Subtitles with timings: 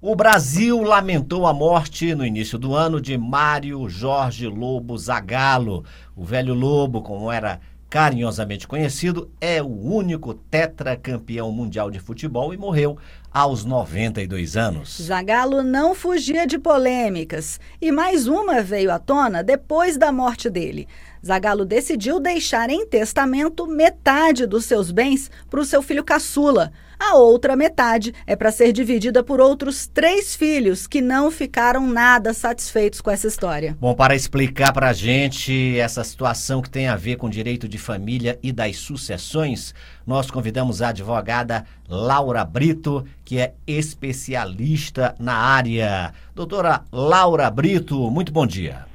[0.00, 5.84] O Brasil lamentou a morte no início do ano de Mário Jorge Lobo Zagallo.
[6.14, 7.58] O velho Lobo, como era
[7.90, 12.96] carinhosamente conhecido, é o único tetracampeão mundial de futebol e morreu
[13.32, 15.00] aos 92 anos.
[15.00, 20.88] Zagallo não fugia de polêmicas e mais uma veio à tona depois da morte dele.
[21.24, 26.72] Zagallo decidiu deixar em testamento metade dos seus bens para o seu filho caçula.
[26.98, 32.34] A outra metade é para ser dividida por outros três filhos que não ficaram nada
[32.34, 33.76] satisfeitos com essa história.
[33.80, 37.78] Bom, para explicar para a gente essa situação que tem a ver com direito de
[37.78, 39.72] família e das sucessões,
[40.08, 46.14] nós convidamos a advogada Laura Brito, que é especialista na área.
[46.34, 48.86] Doutora Laura Brito, muito bom dia.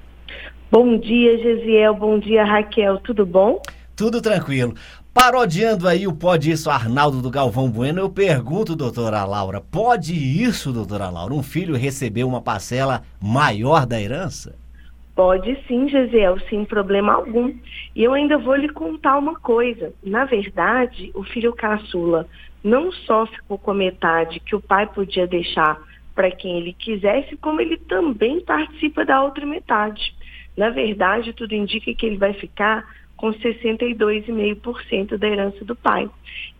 [0.72, 1.94] Bom dia, Gesiel.
[1.94, 2.98] Bom dia, Raquel.
[2.98, 3.62] Tudo bom?
[3.96, 4.74] Tudo tranquilo.
[5.14, 10.74] Parodiando aí o Pode Isso Arnaldo do Galvão Bueno, eu pergunto, doutora Laura, pode isso,
[10.74, 14.56] doutora Laura, um filho receber uma parcela maior da herança?
[15.16, 17.54] Pode sim, Gesiel, sem problema algum.
[17.96, 19.94] E eu ainda vou lhe contar uma coisa.
[20.04, 22.28] Na verdade, o filho caçula
[22.64, 25.80] não só ficou com a metade que o pai podia deixar
[26.16, 30.16] para quem ele quisesse, como ele também participa da outra metade.
[30.58, 36.10] Na verdade, tudo indica que ele vai ficar com 62,5% da herança do pai.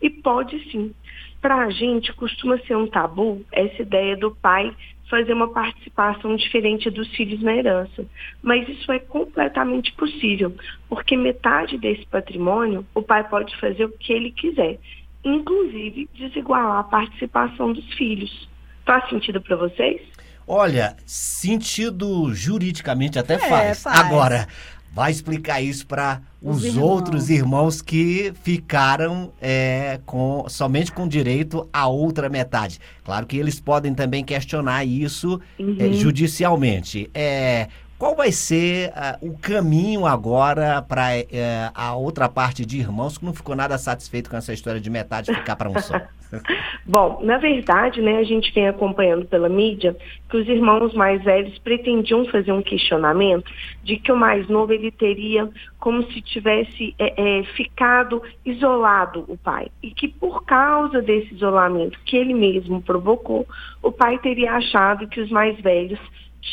[0.00, 0.94] E pode sim.
[1.40, 4.74] Para a gente, costuma ser um tabu essa ideia do pai
[5.14, 8.04] fazer uma participação diferente dos filhos na herança.
[8.42, 10.52] Mas isso é completamente possível,
[10.88, 14.76] porque metade desse patrimônio o pai pode fazer o que ele quiser,
[15.24, 18.48] inclusive desigualar a participação dos filhos.
[18.84, 20.02] Faz sentido para vocês?
[20.46, 23.82] Olha, sentido juridicamente até é, faz.
[23.84, 24.00] faz.
[24.00, 24.48] Agora,
[24.94, 26.82] vai explicar isso para os, os irmãos.
[26.82, 32.78] outros irmãos que ficaram é, com somente com direito à outra metade.
[33.02, 35.76] Claro que eles podem também questionar isso é, uhum.
[35.80, 37.10] é, judicialmente.
[37.12, 37.68] É,
[38.04, 43.16] qual vai ser uh, o caminho agora para uh, é, a outra parte de irmãos
[43.16, 45.98] que não ficou nada satisfeito com essa história de metade ficar para um só?
[46.84, 49.96] Bom, na verdade, né, a gente vem acompanhando pela mídia
[50.28, 53.50] que os irmãos mais velhos pretendiam fazer um questionamento
[53.82, 59.38] de que o mais novo ele teria como se tivesse é, é, ficado isolado o
[59.38, 63.46] pai e que por causa desse isolamento que ele mesmo provocou,
[63.82, 65.98] o pai teria achado que os mais velhos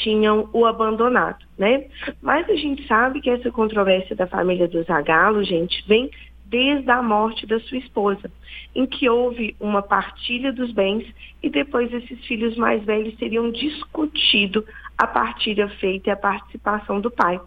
[0.03, 1.85] tinham o abandonado, né?
[2.21, 6.09] Mas a gente sabe que essa controvérsia da família dos Zagalo, gente, vem
[6.45, 8.29] desde a morte da sua esposa,
[8.75, 11.05] em que houve uma partilha dos bens
[11.41, 14.65] e depois esses filhos mais velhos teriam discutido
[14.97, 17.39] a partilha feita e a participação do pai.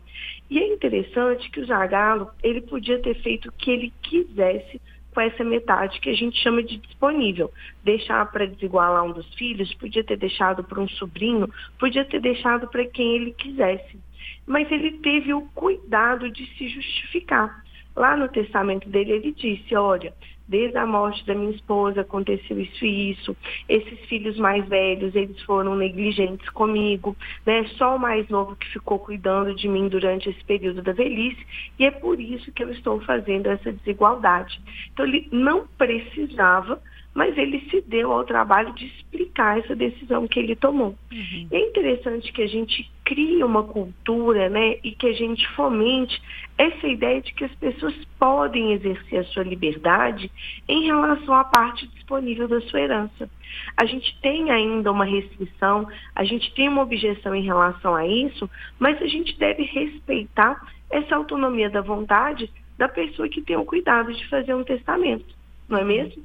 [0.50, 4.81] E é interessante que o Zagalo, ele podia ter feito o que ele quisesse
[5.15, 7.51] com essa metade que a gente chama de disponível.
[7.85, 11.49] Deixar para desigualar um dos filhos, podia ter deixado para um sobrinho,
[11.79, 13.99] podia ter deixado para quem ele quisesse.
[14.47, 17.65] Mas ele teve o cuidado de se justificar.
[17.97, 20.12] Lá no testamento dele, ele disse: Olha,
[20.49, 23.37] desde a morte da minha esposa aconteceu isso e isso.
[23.69, 27.16] Esses filhos mais velhos, eles foram negligentes comigo,
[27.47, 27.65] né?
[27.77, 31.44] Só o mais novo que ficou cuidando de mim durante esse período da velhice,
[31.78, 34.60] e é por isso que eu estou fazendo essa desigualdade.
[34.93, 36.81] Então ele não precisava
[37.15, 40.99] mas ele se deu ao trabalho de explicar essa decisão que ele tomou.
[41.12, 41.47] Uhum.
[41.53, 46.20] É interessante que a gente crie uma cultura, né, e que a gente fomente
[46.56, 50.31] essa ideia de que as pessoas podem exercer a sua liberdade
[50.69, 53.28] em relação à parte disponível da sua herança.
[53.76, 58.48] A gente tem ainda uma restrição, a gente tem uma objeção em relação a isso,
[58.78, 60.60] mas a gente deve respeitar
[60.91, 65.26] essa autonomia da vontade da pessoa que tem o cuidado de fazer um testamento,
[65.69, 66.22] não é mesmo?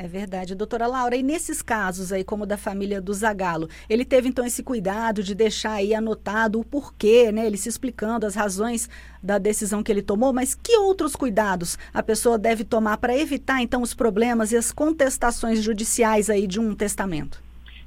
[0.00, 0.54] É verdade.
[0.54, 4.46] Doutora Laura, e nesses casos aí, como o da família do Zagalo, ele teve então
[4.46, 7.44] esse cuidado de deixar aí anotado o porquê, né?
[7.44, 8.88] Ele se explicando as razões
[9.20, 13.60] da decisão que ele tomou, mas que outros cuidados a pessoa deve tomar para evitar
[13.60, 17.42] então os problemas e as contestações judiciais aí de um testamento?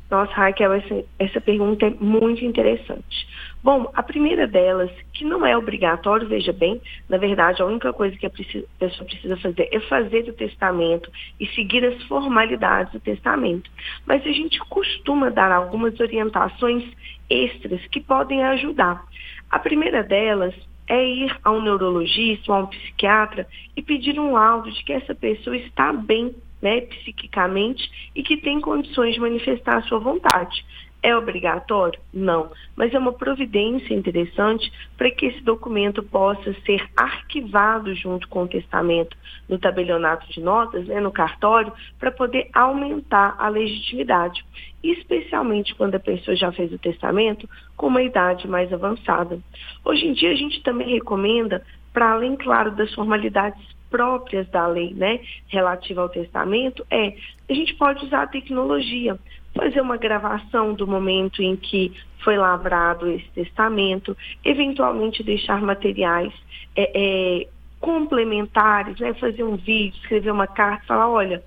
[0.10, 3.26] Nossa, Raquel, essa, essa pergunta é muito interessante.
[3.64, 8.18] Bom, a primeira delas, que não é obrigatório, veja bem, na verdade, a única coisa
[8.18, 13.70] que a pessoa precisa fazer é fazer o testamento e seguir as formalidades do testamento.
[14.06, 16.84] Mas a gente costuma dar algumas orientações
[17.30, 19.06] extras que podem ajudar.
[19.50, 20.56] A primeira delas
[20.88, 23.48] é ir a um neurologista ou a um psiquiatra
[23.78, 28.60] e pedir um laudo de que essa pessoa está bem né, psiquicamente e que tem
[28.60, 30.66] condições de manifestar a sua vontade.
[31.04, 32.00] É obrigatório?
[32.14, 32.52] Não.
[32.76, 38.48] Mas é uma providência interessante para que esse documento possa ser arquivado junto com o
[38.48, 39.18] testamento
[39.50, 44.46] no tabelionato de notas, né, no cartório, para poder aumentar a legitimidade.
[44.84, 49.40] Especialmente quando a pessoa já fez o testamento com uma idade mais avançada.
[49.84, 53.60] Hoje em dia, a gente também recomenda, para além, claro, das formalidades
[53.90, 55.20] próprias da lei, né,
[55.50, 57.14] relativa ao testamento, é
[57.50, 59.20] a gente pode usar a tecnologia
[59.54, 61.94] fazer uma gravação do momento em que
[62.24, 66.34] foi lavrado esse testamento, eventualmente deixar materiais
[66.76, 67.48] é, é,
[67.80, 69.14] complementares, né?
[69.16, 71.44] fazer um vídeo, escrever uma carta, falar, olha,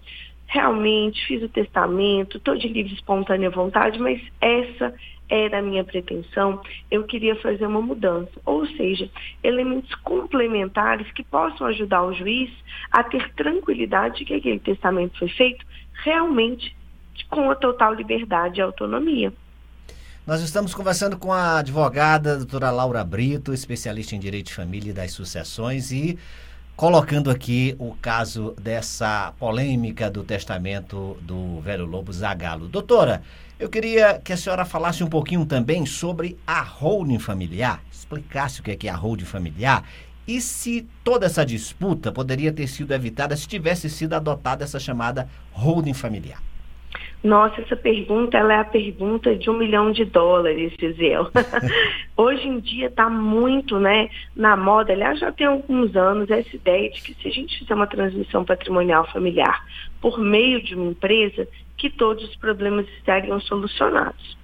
[0.46, 4.94] realmente fiz o testamento, estou de livre espontânea vontade, mas essa
[5.28, 6.60] era a minha pretensão,
[6.90, 8.32] eu queria fazer uma mudança.
[8.44, 9.10] Ou seja,
[9.42, 12.50] elementos complementares que possam ajudar o juiz
[12.92, 15.64] a ter tranquilidade de que aquele testamento foi feito
[16.04, 16.76] realmente
[17.28, 19.32] com a total liberdade e autonomia.
[20.26, 24.94] Nós estamos conversando com a advogada doutora Laura Brito, especialista em direito de família e
[24.94, 26.18] das sucessões, e
[26.74, 32.68] colocando aqui o caso dessa polêmica do testamento do velho Lobo Zagalo.
[32.68, 33.22] Doutora,
[33.58, 38.62] eu queria que a senhora falasse um pouquinho também sobre a holding familiar, explicasse o
[38.64, 39.84] que é, é a holding familiar
[40.26, 45.28] e se toda essa disputa poderia ter sido evitada se tivesse sido adotada essa chamada
[45.52, 46.42] holding familiar.
[47.24, 51.26] Nossa, essa pergunta ela é a pergunta de um milhão de dólares, Gisele.
[52.14, 56.90] Hoje em dia está muito né, na moda, aliás, já tem alguns anos, essa ideia
[56.90, 59.64] de que se a gente fizer uma transmissão patrimonial familiar
[60.02, 61.48] por meio de uma empresa,
[61.78, 64.36] que todos os problemas estariam solucionados.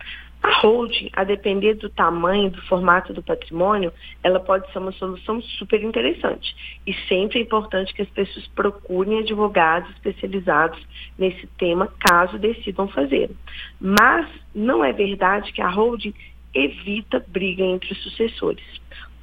[0.42, 3.92] A holding, a depender do tamanho, do formato do patrimônio,
[4.22, 6.56] ela pode ser uma solução super interessante.
[6.86, 10.80] E sempre é importante que as pessoas procurem advogados especializados
[11.18, 13.30] nesse tema, caso decidam fazer.
[13.78, 16.14] Mas não é verdade que a holding
[16.54, 18.64] evita briga entre os sucessores.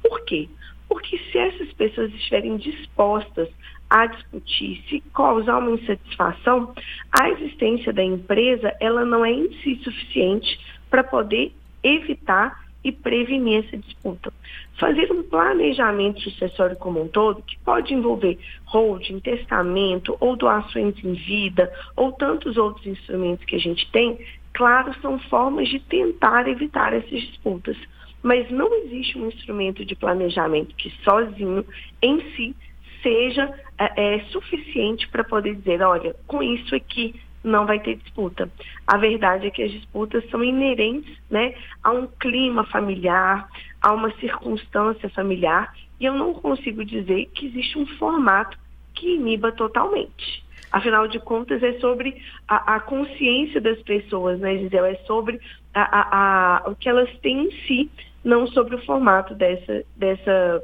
[0.02, 0.48] Por quê?
[0.88, 3.48] Porque se essas pessoas estiverem dispostas
[3.90, 6.74] a discutir, se causar uma insatisfação,
[7.18, 10.58] a existência da empresa ela não é em si suficiente
[10.90, 11.52] para poder
[11.82, 14.32] evitar e prevenir essa disputa.
[14.78, 21.14] Fazer um planejamento sucessório como um todo, que pode envolver holding, testamento ou doações em
[21.14, 24.18] vida, ou tantos outros instrumentos que a gente tem,
[24.52, 27.76] claro, são formas de tentar evitar essas disputas.
[28.22, 31.64] Mas não existe um instrumento de planejamento que sozinho,
[32.02, 32.56] em si,
[33.02, 37.14] seja é, é suficiente para poder dizer, olha, com isso aqui
[37.48, 38.50] não vai ter disputa.
[38.86, 43.48] A verdade é que as disputas são inerentes né, a um clima familiar,
[43.80, 48.58] a uma circunstância familiar, e eu não consigo dizer que existe um formato
[48.94, 50.44] que iniba totalmente.
[50.70, 54.88] Afinal de contas, é sobre a, a consciência das pessoas, né, Gisele?
[54.88, 55.40] É sobre
[55.72, 57.90] a, a, o que elas têm em si,
[58.22, 60.62] não sobre o formato dessa, dessa,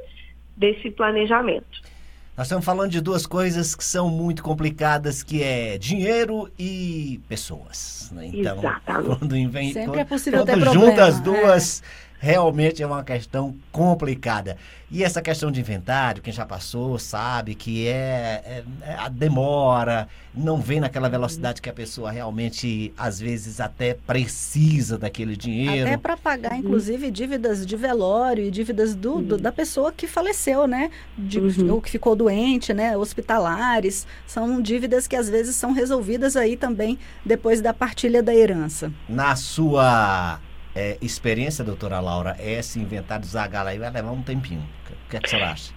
[0.55, 1.81] desse planejamento.
[2.37, 8.09] Nós estamos falando de duas coisas que são muito complicadas, que é dinheiro e pessoas.
[8.11, 8.27] Né?
[8.33, 9.07] Então, Exatamente.
[9.19, 11.85] quando, invém, Sempre quando, é possível quando ter junta problema, as duas, é
[12.19, 14.57] realmente é uma questão complicada.
[14.89, 17.91] E essa questão de inventário, quem já passou sabe que é,
[18.45, 23.95] é, é, a demora, não vem naquela velocidade que a pessoa realmente, às vezes, até
[23.95, 25.87] precisa daquele dinheiro.
[25.87, 30.67] Até para pagar, inclusive, dívidas de velório e dívidas do, do da pessoa que faleceu,
[30.67, 30.91] né?
[31.17, 31.73] De, uhum.
[31.73, 32.95] Ou que ficou doente, né?
[32.95, 34.05] Hospitalares.
[34.27, 38.91] São dívidas que às vezes são resolvidas aí também depois da partilha da herança.
[39.09, 40.39] Na sua
[40.75, 44.61] é, experiência, doutora Laura, esse inventário Zagala aí vai levar um tempinho.
[44.61, 45.73] O que, é que você acha?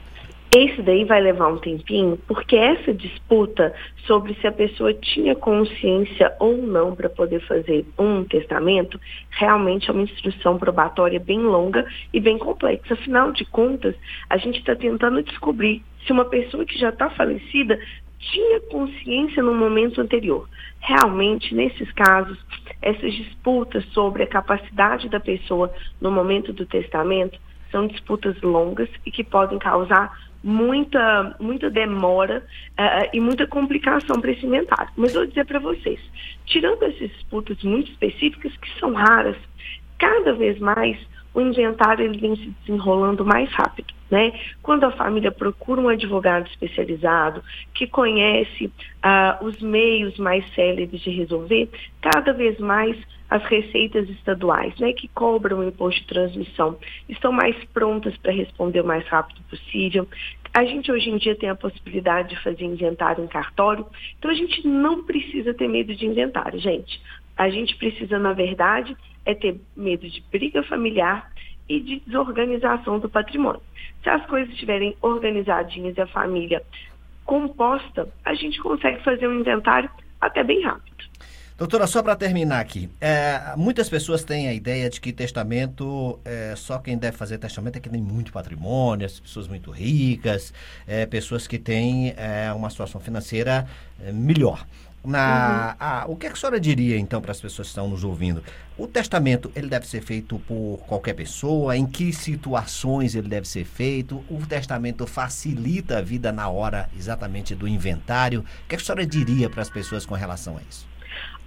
[0.50, 3.74] Esse daí vai levar um tempinho, porque essa disputa
[4.06, 9.92] sobre se a pessoa tinha consciência ou não para poder fazer um testamento, realmente é
[9.92, 12.94] uma instrução probatória bem longa e bem complexa.
[12.94, 13.94] Afinal de contas,
[14.30, 17.78] a gente está tentando descobrir se uma pessoa que já está falecida
[18.18, 20.48] tinha consciência no momento anterior.
[20.80, 22.38] Realmente, nesses casos,
[22.80, 27.38] essas disputas sobre a capacidade da pessoa no momento do testamento
[27.70, 32.44] são disputas longas e que podem causar muita, muita demora
[32.78, 34.90] uh, e muita complicação para esse inventário.
[34.96, 36.00] Mas vou dizer para vocês,
[36.46, 39.36] tirando essas disputas muito específicas, que são raras,
[39.98, 40.98] cada vez mais
[41.34, 43.97] o inventário ele vem se desenrolando mais rápido.
[44.10, 44.32] Né?
[44.62, 47.42] Quando a família procura um advogado especializado
[47.74, 51.68] que conhece uh, os meios mais céleres de resolver,
[52.00, 52.96] cada vez mais
[53.30, 58.80] as receitas estaduais, né, que cobram o imposto de transmissão, estão mais prontas para responder
[58.80, 60.08] o mais rápido possível.
[60.54, 63.86] A gente hoje em dia tem a possibilidade de fazer inventário em cartório,
[64.18, 67.00] então a gente não precisa ter medo de inventário, gente
[67.36, 71.30] A gente precisa, na verdade, é ter medo de briga familiar
[71.68, 73.60] e de desorganização do patrimônio.
[74.02, 76.62] Se as coisas estiverem organizadinhas e a família
[77.24, 80.88] composta, a gente consegue fazer um inventário até bem rápido.
[81.58, 86.54] Doutora, só para terminar aqui, é, muitas pessoas têm a ideia de que testamento, é,
[86.54, 90.54] só quem deve fazer testamento é quem tem muito patrimônio, as pessoas muito ricas,
[90.86, 93.66] é, pessoas que têm é, uma situação financeira
[94.00, 94.64] é, melhor.
[95.08, 96.12] Na, uhum.
[96.12, 98.42] o que, é que a senhora diria, então, para as pessoas que estão nos ouvindo?
[98.76, 101.76] O testamento, ele deve ser feito por qualquer pessoa?
[101.76, 104.22] Em que situações ele deve ser feito?
[104.28, 108.40] O testamento facilita a vida na hora, exatamente, do inventário?
[108.40, 110.86] O que, é que a senhora diria para as pessoas com relação a isso?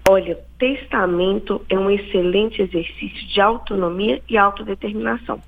[0.10, 5.40] Olha, testamento é um excelente exercício de autonomia e autodeterminação.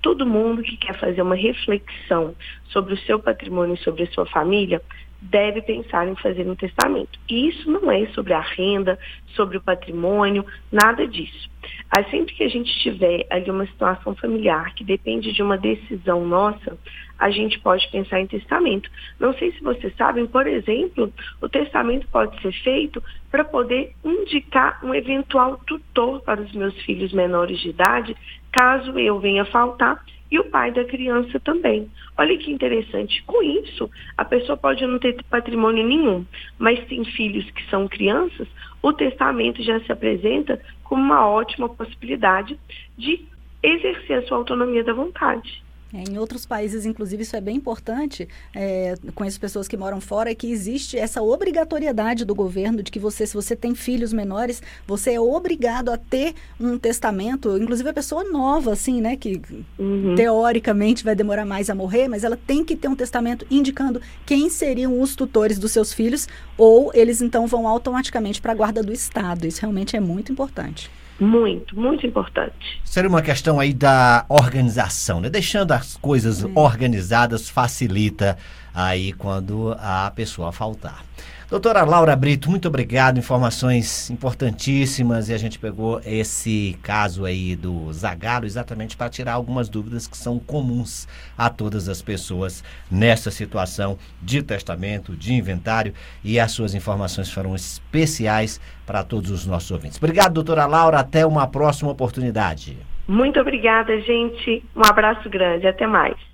[0.00, 2.34] Todo mundo que quer fazer uma reflexão
[2.70, 4.80] sobre o seu patrimônio e sobre a sua família
[5.20, 7.18] deve pensar em fazer um testamento.
[7.28, 8.98] E isso não é sobre a renda,
[9.34, 11.48] sobre o patrimônio, nada disso.
[11.90, 16.24] Aí sempre que a gente tiver ali uma situação familiar que depende de uma decisão
[16.24, 16.78] nossa,
[17.18, 18.88] a gente pode pensar em testamento.
[19.18, 24.78] Não sei se vocês sabem, por exemplo, o testamento pode ser feito para poder indicar
[24.84, 28.16] um eventual tutor para os meus filhos menores de idade,
[28.52, 31.90] caso eu venha faltar e o pai da criança também.
[32.16, 33.22] Olha que interessante.
[33.24, 36.24] Com isso, a pessoa pode não ter patrimônio nenhum,
[36.58, 38.48] mas tem filhos que são crianças,
[38.82, 42.58] o testamento já se apresenta como uma ótima possibilidade
[42.96, 43.26] de
[43.62, 45.62] exercer a sua autonomia da vontade.
[45.92, 48.28] É, em outros países, inclusive, isso é bem importante.
[48.54, 52.98] É, conheço pessoas que moram fora, é que existe essa obrigatoriedade do governo de que
[52.98, 57.94] você, se você tem filhos menores, você é obrigado a ter um testamento, inclusive a
[57.94, 59.40] pessoa nova, assim, né, que
[59.78, 60.14] uhum.
[60.14, 64.50] teoricamente vai demorar mais a morrer, mas ela tem que ter um testamento indicando quem
[64.50, 68.92] seriam os tutores dos seus filhos, ou eles então vão automaticamente para a guarda do
[68.92, 69.46] Estado.
[69.46, 70.90] Isso realmente é muito importante.
[71.20, 72.80] Muito, muito importante.
[72.84, 75.28] Seria uma questão aí da organização, né?
[75.28, 78.38] Deixando as coisas organizadas facilita
[78.78, 81.02] aí quando a pessoa faltar.
[81.50, 83.18] Doutora Laura Brito, muito obrigado.
[83.18, 89.68] Informações importantíssimas e a gente pegou esse caso aí do Zagalo exatamente para tirar algumas
[89.68, 91.08] dúvidas que são comuns
[91.38, 97.54] a todas as pessoas nessa situação de testamento, de inventário e as suas informações foram
[97.56, 99.96] especiais para todos os nossos ouvintes.
[99.96, 101.00] Obrigado, doutora Laura.
[101.00, 102.76] Até uma próxima oportunidade.
[103.08, 104.62] Muito obrigada, gente.
[104.76, 105.66] Um abraço grande.
[105.66, 106.27] Até mais.